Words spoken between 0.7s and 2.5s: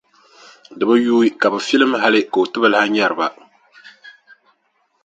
Di bi yuui ka bɛ filim hali ka o